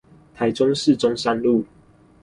[0.33, 1.63] 台中市中山路